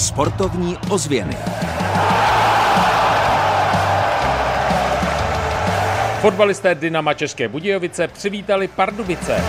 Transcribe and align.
Sportovní 0.00 0.76
ozvěny. 0.90 1.36
Fotbalisté 6.20 6.74
Dynama 6.74 7.14
České 7.14 7.48
Budějovice 7.48 8.08
přivítali 8.08 8.68
Pardubice. 8.68 9.44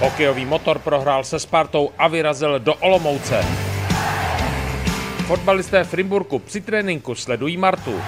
Hokejový 0.00 0.44
motor 0.44 0.78
prohrál 0.78 1.24
se 1.24 1.38
Spartou 1.38 1.90
a 1.98 2.08
vyrazil 2.08 2.58
do 2.58 2.74
Olomouce. 2.74 3.44
Fotbalisté 5.26 5.84
Frimburku 5.84 6.38
při 6.38 6.60
tréninku 6.60 7.14
sledují 7.14 7.56
Martu. 7.56 8.00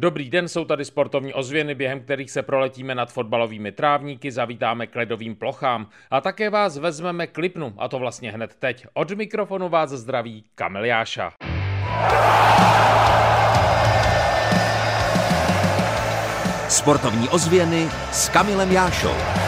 Dobrý 0.00 0.30
den, 0.30 0.48
jsou 0.48 0.64
tady 0.64 0.84
sportovní 0.84 1.34
ozvěny, 1.34 1.74
během 1.74 2.00
kterých 2.00 2.30
se 2.30 2.42
proletíme 2.42 2.94
nad 2.94 3.12
fotbalovými 3.12 3.72
trávníky, 3.72 4.32
zavítáme 4.32 4.86
k 4.86 4.96
ledovým 4.96 5.36
plochám 5.36 5.88
a 6.10 6.20
také 6.20 6.50
vás 6.50 6.78
vezmeme 6.78 7.26
k 7.26 7.38
Lipnu, 7.38 7.74
a 7.78 7.88
to 7.88 7.98
vlastně 7.98 8.32
hned 8.32 8.54
teď. 8.58 8.86
Od 8.94 9.12
mikrofonu 9.12 9.68
vás 9.68 9.90
zdraví 9.90 10.44
Kamil 10.54 10.84
Jáša. 10.84 11.32
Sportovní 16.68 17.28
ozvěny 17.28 17.88
s 18.12 18.28
Kamilem 18.28 18.72
Jášou. 18.72 19.47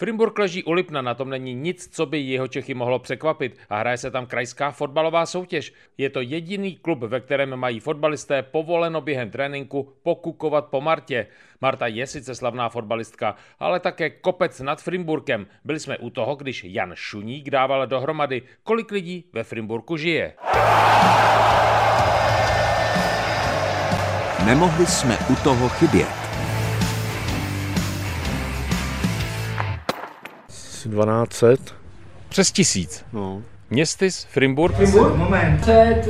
Frimburg 0.00 0.38
leží 0.38 0.64
u 0.64 0.72
Lipna, 0.72 1.02
na 1.02 1.14
tom 1.14 1.30
není 1.30 1.54
nic, 1.54 1.88
co 1.92 2.06
by 2.06 2.18
jeho 2.20 2.48
Čechy 2.48 2.74
mohlo 2.74 2.98
překvapit 2.98 3.58
a 3.70 3.78
hraje 3.78 3.96
se 3.96 4.10
tam 4.10 4.26
krajská 4.26 4.70
fotbalová 4.70 5.26
soutěž. 5.26 5.72
Je 5.98 6.10
to 6.10 6.20
jediný 6.20 6.76
klub, 6.76 6.98
ve 6.98 7.20
kterém 7.20 7.56
mají 7.56 7.80
fotbalisté 7.80 8.42
povoleno 8.42 9.00
během 9.00 9.30
tréninku 9.30 9.92
pokukovat 10.02 10.66
po 10.66 10.80
Martě. 10.80 11.26
Marta 11.60 11.86
je 11.86 12.06
sice 12.06 12.34
slavná 12.34 12.68
fotbalistka, 12.68 13.36
ale 13.58 13.80
také 13.80 14.10
kopec 14.10 14.60
nad 14.60 14.82
Frimburkem. 14.82 15.46
Byli 15.64 15.80
jsme 15.80 15.98
u 15.98 16.10
toho, 16.10 16.36
když 16.36 16.64
Jan 16.64 16.92
Šuník 16.94 17.50
dával 17.50 17.86
dohromady, 17.86 18.42
kolik 18.62 18.90
lidí 18.90 19.24
ve 19.32 19.44
Frimburku 19.44 19.96
žije. 19.96 20.34
Nemohli 24.44 24.86
jsme 24.86 25.18
u 25.30 25.36
toho 25.44 25.68
chybět. 25.68 26.29
1200. 30.88 31.74
Přes 32.28 32.52
tisíc. 32.52 33.04
No. 33.12 33.42
Městys, 33.70 34.26
Frimburg. 34.30 34.76
Frimburg, 34.76 35.16
moment. 35.16 35.60
Před 35.60 36.02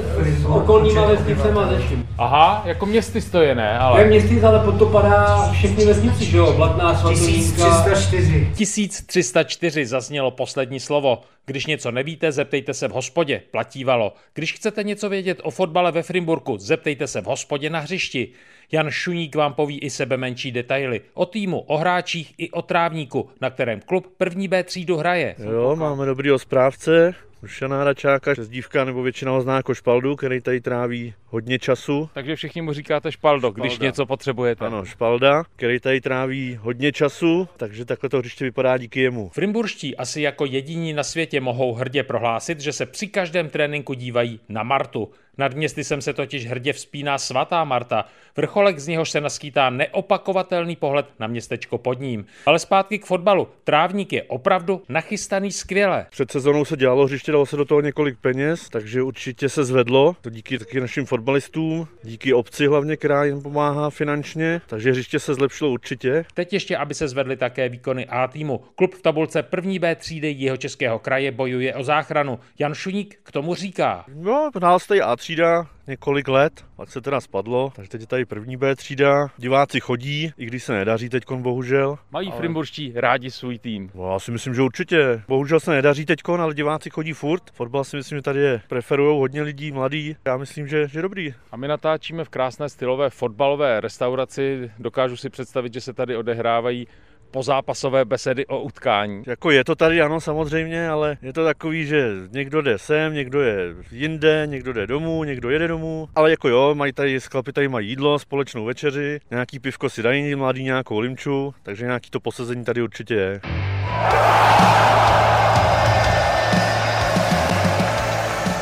okolníma 0.46 1.06
vesnicema 1.06 1.68
ze 1.68 1.78
vším. 1.78 2.08
Aha, 2.20 2.62
jako 2.66 2.86
městys 2.86 3.30
to 3.30 3.42
je, 3.42 3.54
ne? 3.54 3.78
Ale 3.78 4.04
městys, 4.04 4.44
ale 4.44 4.64
pod 4.64 4.78
to 4.78 4.86
padá 4.86 5.52
všechny 5.52 5.84
vesnici, 5.84 6.24
že 6.24 6.36
jo? 6.36 6.52
Blatná, 6.52 6.94
Svatolínka. 6.94 7.56
1304. 7.56 8.48
1304 8.54 9.86
zaznělo 9.86 10.30
poslední 10.30 10.80
slovo. 10.80 11.22
Když 11.46 11.66
něco 11.66 11.90
nevíte, 11.90 12.32
zeptejte 12.32 12.74
se 12.74 12.88
v 12.88 12.90
hospodě, 12.90 13.42
platívalo. 13.50 14.12
Když 14.34 14.52
chcete 14.52 14.82
něco 14.84 15.08
vědět 15.08 15.40
o 15.42 15.50
fotbale 15.50 15.92
ve 15.92 16.02
Frimburku, 16.02 16.58
zeptejte 16.58 17.06
se 17.06 17.20
v 17.20 17.24
hospodě 17.24 17.70
na 17.70 17.78
hřišti. 17.78 18.28
Jan 18.72 18.90
Šuník 18.90 19.36
vám 19.36 19.54
poví 19.54 19.78
i 19.78 19.90
sebe 19.90 20.16
menší 20.16 20.52
detaily. 20.52 21.00
O 21.14 21.26
týmu, 21.26 21.60
o 21.60 21.76
hráčích 21.76 22.34
i 22.38 22.50
o 22.50 22.62
trávníku, 22.62 23.28
na 23.40 23.50
kterém 23.50 23.80
klub 23.80 24.06
první 24.16 24.48
B 24.48 24.64
třídu 24.64 24.96
hraje. 24.96 25.34
Jo, 25.38 25.76
máme 25.76 26.06
dobrýho 26.06 26.38
správce, 26.38 27.14
Dušana 27.42 27.80
Hračáka, 27.80 28.34
dívka 28.48 28.84
nebo 28.84 29.02
většina 29.02 29.32
ho 29.32 29.40
zná 29.40 29.56
jako 29.56 29.74
Špaldu, 29.74 30.16
který 30.16 30.40
tady 30.40 30.60
tráví 30.60 31.14
hodně 31.30 31.58
času. 31.58 32.10
Takže 32.14 32.36
všichni 32.36 32.62
mu 32.62 32.72
říkáte 32.72 33.12
špaldo, 33.12 33.50
když 33.50 33.72
Špalda. 33.72 33.86
něco 33.86 34.06
potřebujete. 34.06 34.66
Ano, 34.66 34.84
Špalda, 34.84 35.42
který 35.56 35.80
tady 35.80 36.00
tráví 36.00 36.58
hodně 36.60 36.92
času, 36.92 37.48
takže 37.56 37.84
takhle 37.84 38.10
to 38.10 38.18
hřiště 38.18 38.44
vypadá 38.44 38.78
díky 38.78 39.00
jemu. 39.00 39.28
Frimburští 39.28 39.96
asi 39.96 40.20
jako 40.20 40.44
jediní 40.46 40.92
na 40.92 41.02
světě 41.02 41.40
mohou 41.40 41.72
hrdě 41.74 42.02
prohlásit, 42.02 42.60
že 42.60 42.72
se 42.72 42.86
při 42.86 43.06
každém 43.06 43.48
tréninku 43.48 43.94
dívají 43.94 44.40
na 44.48 44.62
Martu. 44.62 45.08
Nad 45.38 45.54
městy 45.54 45.84
jsem 45.84 46.00
se 46.02 46.12
totiž 46.12 46.46
hrdě 46.46 46.72
vzpíná 46.72 47.18
svatá 47.18 47.64
Marta, 47.64 48.04
vrcholek 48.36 48.78
z 48.78 48.88
něhož 48.88 49.10
se 49.10 49.20
naskýtá 49.20 49.70
neopakovatelný 49.70 50.76
pohled 50.76 51.06
na 51.18 51.26
městečko 51.26 51.78
pod 51.78 52.00
ním. 52.00 52.26
Ale 52.46 52.58
zpátky 52.58 52.98
k 52.98 53.06
fotbalu. 53.06 53.48
Trávník 53.64 54.12
je 54.12 54.22
opravdu 54.22 54.82
nachystaný 54.88 55.52
skvěle. 55.52 56.06
Před 56.10 56.30
sezónou 56.30 56.64
se 56.64 56.76
dělalo 56.76 57.04
hřiště, 57.04 57.32
dalo 57.32 57.46
se 57.46 57.56
do 57.56 57.64
toho 57.64 57.80
několik 57.80 58.18
peněz, 58.20 58.68
takže 58.68 59.02
určitě 59.02 59.48
se 59.48 59.64
zvedlo. 59.64 60.16
To 60.20 60.30
díky 60.30 60.58
taky 60.58 60.80
našim 60.80 61.06
fotbalistům, 61.20 61.88
díky 62.02 62.34
obci 62.34 62.66
hlavně, 62.66 62.96
která 62.96 63.24
jim 63.24 63.42
pomáhá 63.42 63.90
finančně, 63.90 64.60
takže 64.66 64.90
hřiště 64.90 65.18
se 65.18 65.34
zlepšilo 65.34 65.70
určitě. 65.70 66.24
Teď 66.34 66.52
ještě, 66.52 66.76
aby 66.76 66.94
se 66.94 67.08
zvedly 67.08 67.36
také 67.36 67.68
výkony 67.68 68.06
A 68.06 68.28
týmu. 68.28 68.60
Klub 68.74 68.94
v 68.94 69.02
tabulce 69.02 69.42
první 69.42 69.78
B 69.78 69.94
třídy 69.94 70.34
jeho 70.38 70.56
českého 70.56 70.98
kraje 70.98 71.32
bojuje 71.32 71.74
o 71.74 71.84
záchranu. 71.84 72.38
Jan 72.58 72.74
Šuník 72.74 73.18
k 73.22 73.32
tomu 73.32 73.54
říká. 73.54 74.04
No, 74.14 74.50
se 74.78 74.88
tady 74.88 75.00
A 75.00 75.16
třída 75.16 75.66
několik 75.86 76.28
let, 76.28 76.64
pak 76.76 76.90
se 76.90 77.00
teda 77.00 77.20
spadlo, 77.20 77.72
takže 77.76 77.90
teď 77.90 78.00
je 78.00 78.06
tady 78.06 78.24
první 78.24 78.56
B 78.56 78.76
třída. 78.76 79.26
Diváci 79.36 79.80
chodí, 79.80 80.32
i 80.38 80.46
když 80.46 80.64
se 80.64 80.72
nedaří 80.72 81.08
teď 81.08 81.22
bohužel. 81.34 81.98
Mají 82.10 82.28
Ale- 82.28 82.38
Frimburští 82.38 82.92
rádi 82.96 83.30
svůj 83.30 83.58
tým. 83.58 83.90
No, 83.94 84.12
já 84.12 84.18
si 84.18 84.30
myslím, 84.30 84.54
že 84.54 84.62
určitě. 84.62 85.22
Bohužel 85.28 85.60
se 85.60 85.70
nedaří 85.70 86.06
teď, 86.06 86.20
ale 86.28 86.54
diváci 86.54 86.90
chodí 86.90 87.12
furt. 87.12 87.42
Fotbal 87.52 87.84
si 87.84 87.96
myslím, 87.96 88.18
že 88.18 88.22
tady 88.22 88.40
je 88.40 88.62
preferují 88.68 89.18
hodně 89.18 89.42
lidí, 89.42 89.72
mladí. 89.72 90.16
Já 90.24 90.36
myslím, 90.36 90.66
že, 90.68 90.88
že 90.88 91.02
dobrý. 91.02 91.34
A 91.52 91.56
my 91.56 91.68
natáčíme 91.68 92.24
v 92.24 92.28
krásné 92.28 92.68
stylové 92.68 93.10
fotbalové 93.10 93.80
restauraci. 93.80 94.70
Dokážu 94.78 95.16
si 95.16 95.30
představit, 95.30 95.74
že 95.74 95.80
se 95.80 95.92
tady 95.92 96.16
odehrávají 96.16 96.86
pozápasové 97.30 98.04
besedy 98.04 98.46
o 98.46 98.60
utkání. 98.60 99.22
Jako 99.26 99.50
je 99.50 99.64
to 99.64 99.74
tady, 99.74 100.02
ano, 100.02 100.20
samozřejmě, 100.20 100.88
ale 100.88 101.16
je 101.22 101.32
to 101.32 101.44
takový, 101.44 101.86
že 101.86 102.10
někdo 102.30 102.62
jde 102.62 102.78
sem, 102.78 103.14
někdo 103.14 103.40
je 103.40 103.56
jinde, 103.92 104.42
někdo 104.46 104.72
jde 104.72 104.86
domů, 104.86 105.24
někdo 105.24 105.50
jede 105.50 105.68
domů. 105.68 106.08
Ale 106.14 106.30
jako 106.30 106.48
jo, 106.48 106.74
mají 106.74 106.92
tady, 106.92 107.20
sklapy 107.20 107.52
tady 107.52 107.68
mají 107.68 107.88
jídlo, 107.88 108.18
společnou 108.18 108.64
večeři, 108.64 109.20
nějaký 109.30 109.58
pivko 109.58 109.90
si 109.90 110.02
dají, 110.02 110.34
mladí 110.34 110.64
nějakou 110.64 110.98
limču, 110.98 111.54
takže 111.62 111.84
nějaký 111.84 112.10
to 112.10 112.20
posazení 112.20 112.64
tady 112.64 112.82
určitě 112.82 113.14
je. 113.14 113.40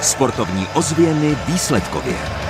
Sportovní 0.02 0.66
ozvěny 0.74 1.36
výsledkově. 1.46 2.47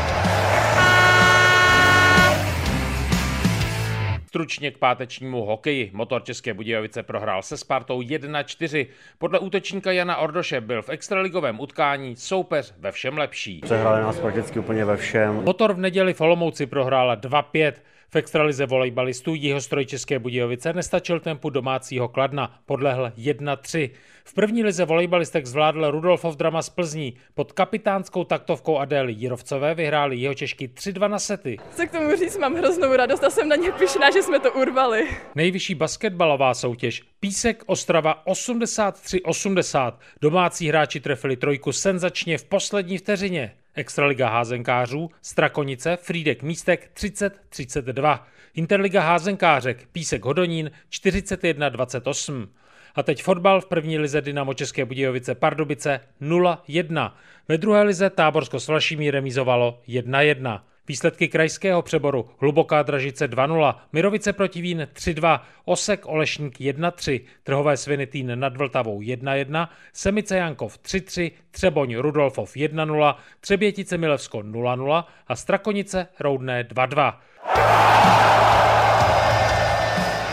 Stručně 4.39 4.71
k 4.71 4.79
pátečnímu 4.79 5.45
hokeji. 5.45 5.91
Motor 5.93 6.23
České 6.23 6.55
Budějovice 6.55 7.03
prohrál 7.03 7.43
se 7.43 7.57
Spartou 7.57 8.01
1-4. 8.01 8.87
Podle 9.19 9.39
útočníka 9.39 9.93
Jana 9.93 10.17
Ordoše 10.17 10.61
byl 10.61 10.83
v 10.83 10.89
extraligovém 10.89 11.61
utkání 11.61 12.17
soupeř 12.17 12.75
ve 12.79 12.93
všem 12.93 13.19
lepší. 13.19 13.61
Přehráli 13.61 14.03
nás 14.03 14.21
prakticky 14.21 14.59
úplně 14.59 14.85
ve 14.85 14.97
všem. 14.97 15.35
Motor 15.35 15.73
v 15.73 15.79
neděli 15.79 16.15
v 16.15 16.21
Olomouci 16.21 16.67
prohrála 16.67 17.17
2-5. 17.17 17.73
V 18.11 18.17
extralize 18.17 18.67
volejbalistů 18.67 19.35
Jihostroj 19.35 19.87
České 19.87 20.19
Budějovice 20.19 20.73
nestačil 20.73 21.21
tempu 21.21 21.51
domácího 21.51 22.09
Kladna, 22.09 22.61
podlehl 22.67 23.13
1-3. 23.19 23.91
V 24.25 24.35
první 24.35 24.65
lize 24.65 24.85
volejbalistek 24.85 25.47
zvládl 25.47 25.91
Rudolfov 25.91 26.37
drama 26.37 26.63
z 26.63 26.71
Plzní. 26.71 27.15
Pod 27.35 27.53
kapitánskou 27.53 28.25
taktovkou 28.25 28.79
Adély 28.79 29.13
Jirovcové 29.13 29.75
vyhráli 29.75 30.17
jeho 30.17 30.35
Češky 30.35 30.69
3-2 30.69 31.09
na 31.09 31.19
sety. 31.19 31.57
Co 31.77 31.87
k 31.87 31.91
tomu 31.91 32.17
říct, 32.17 32.39
mám 32.39 32.55
hroznou 32.55 32.97
radost 32.97 33.25
a 33.25 33.31
jsem 33.31 33.49
na 33.49 33.57
ně 33.57 33.73
pyšná, 33.73 34.11
že 34.11 34.23
jsme 34.23 34.39
to 34.41 34.53
urvali. 34.53 35.09
Nejvyšší 35.35 35.75
basketbalová 35.75 36.55
soutěž 36.55 37.03
Písek 37.21 37.63
Ostrava 37.67 38.23
83-80. 38.27 39.93
Domácí 40.21 40.69
hráči 40.69 41.01
trefili 41.01 41.37
trojku 41.37 41.73
senzačně 41.73 42.39
v 42.39 42.45
poslední 42.45 42.99
vteřině. 42.99 43.53
Extraliga 43.79 44.29
házenkářů, 44.29 45.11
Strakonice, 45.23 45.97
Frídek 45.97 46.43
Místek 46.43 46.91
30-32. 46.97 48.21
Interliga 48.55 49.01
házenkářek, 49.01 49.87
Písek 49.93 50.25
Hodonín 50.25 50.71
41-28. 50.91 52.49
A 52.95 53.03
teď 53.03 53.23
fotbal 53.23 53.61
v 53.61 53.67
první 53.67 53.99
lize 53.99 54.21
Dynamo 54.21 54.55
České 54.55 54.85
Budějovice 54.85 55.35
Pardubice 55.35 56.01
0-1. 56.23 57.13
Ve 57.49 57.59
druhé 57.59 57.83
lize 57.83 58.11
Táborsko 58.11 58.61
s 58.61 58.69
Vlašimí 58.69 59.11
remizovalo 59.11 59.81
1-1. 59.89 60.61
Výsledky 60.89 61.29
krajského 61.29 61.83
přeboru 61.83 62.29
Hluboká 62.39 62.83
Dražice 62.83 63.31
2-0, 63.31 63.75
Mirovice 63.93 64.33
proti 64.33 64.61
Vín 64.61 64.89
3-2, 64.95 65.41
Osek 65.65 66.07
Olešník 66.07 66.59
1-3, 66.59 67.21
Trhové 67.43 67.77
Svinitín 67.77 68.41
nad 68.41 68.57
Vltavou 68.57 69.01
1-1, 69.01 69.69
Semice 69.93 70.37
Jankov 70.37 70.79
3-3, 70.79 71.33
Třeboň 71.51 71.97
Rudolfov 71.97 72.57
1-0, 72.57 73.15
Třebětice 73.41 73.99
Milevsko 73.99 74.39
0-0 74.39 75.05
a 75.29 75.37
Strakonice 75.37 76.07
Roudné 76.21 76.63
2-2. 76.65 77.15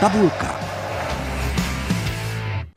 Tabulka. 0.00 0.55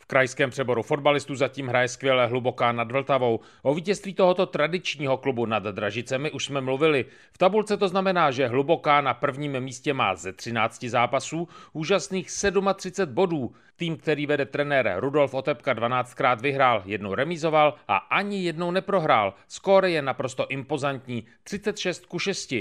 Krajském 0.09 0.49
přeboru 0.49 0.83
fotbalistů 0.83 1.35
zatím 1.35 1.67
hraje 1.67 1.87
skvěle 1.87 2.27
hluboká 2.27 2.71
nad 2.71 2.91
Vltavou. 2.91 3.39
O 3.61 3.73
vítězství 3.73 4.13
tohoto 4.13 4.45
tradičního 4.45 5.17
klubu 5.17 5.45
nad 5.45 5.63
Dražicemi 5.63 6.31
už 6.31 6.45
jsme 6.45 6.61
mluvili. 6.61 7.05
V 7.31 7.37
tabulce 7.37 7.77
to 7.77 7.87
znamená, 7.87 8.31
že 8.31 8.47
hluboká 8.47 9.01
na 9.01 9.13
prvním 9.13 9.59
místě 9.59 9.93
má 9.93 10.15
ze 10.15 10.33
13 10.33 10.83
zápasů 10.83 11.47
úžasných 11.73 12.27
37 12.75 13.13
bodů. 13.13 13.53
Tým, 13.75 13.97
který 13.97 14.25
vede 14.25 14.45
trenér 14.45 14.95
Rudolf 14.97 15.33
Otepka 15.33 15.73
12krát 15.73 16.41
vyhrál, 16.41 16.81
jednou 16.85 17.13
remizoval 17.13 17.73
a 17.87 17.97
ani 17.97 18.43
jednou 18.43 18.71
neprohrál. 18.71 19.33
Skóre 19.47 19.91
je 19.91 20.01
naprosto 20.01 20.47
impozantní 20.47 21.25
36 21.43 22.05
ku 22.05 22.19
6. 22.19 22.53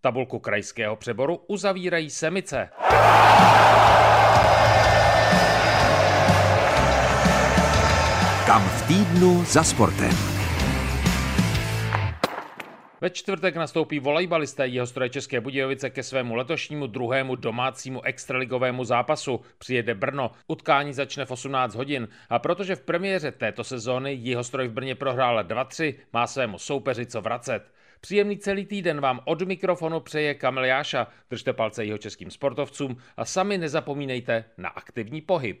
Tabulku 0.00 0.38
krajského 0.38 0.96
přeboru 0.96 1.40
uzavírají 1.46 2.10
Semice. 2.10 2.68
Kam 8.54 8.62
v 8.62 8.86
týdnu 8.86 9.44
za 9.44 9.64
sportem. 9.64 10.14
Ve 13.00 13.10
čtvrtek 13.10 13.56
nastoupí 13.56 13.98
volejbalisté 13.98 14.66
Jihostroje 14.66 15.10
České 15.10 15.40
Budějovice 15.40 15.90
ke 15.90 16.02
svému 16.02 16.34
letošnímu 16.34 16.86
druhému 16.86 17.36
domácímu 17.36 18.02
extraligovému 18.02 18.84
zápasu. 18.84 19.40
Přijede 19.58 19.94
Brno. 19.94 20.30
Utkání 20.48 20.92
začne 20.92 21.24
v 21.24 21.30
18 21.30 21.74
hodin 21.74 22.08
a 22.30 22.38
protože 22.38 22.76
v 22.76 22.80
premiéře 22.80 23.32
této 23.32 23.64
sezóny 23.64 24.12
Jihostroj 24.12 24.68
v 24.68 24.72
Brně 24.72 24.94
prohrál 24.94 25.44
2-3, 25.44 25.94
má 26.12 26.26
svému 26.26 26.58
soupeři 26.58 27.06
co 27.06 27.20
vracet. 27.20 27.72
Příjemný 28.00 28.38
celý 28.38 28.66
týden 28.66 29.00
vám 29.00 29.20
od 29.24 29.42
mikrofonu 29.42 30.00
přeje 30.00 30.34
Kamil 30.34 30.64
Jáša. 30.64 31.06
Držte 31.30 31.52
palce 31.52 31.84
jeho 31.84 31.98
českým 31.98 32.30
sportovcům 32.30 32.96
a 33.16 33.24
sami 33.24 33.58
nezapomínejte 33.58 34.44
na 34.58 34.68
aktivní 34.68 35.20
pohyb. 35.20 35.60